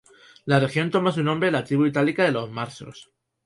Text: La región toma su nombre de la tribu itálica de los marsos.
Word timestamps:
La 0.45 0.59
región 0.59 0.89
toma 0.89 1.11
su 1.11 1.21
nombre 1.21 1.49
de 1.49 1.51
la 1.51 1.63
tribu 1.63 1.85
itálica 1.85 2.23
de 2.23 2.31
los 2.31 2.49
marsos. 2.49 3.11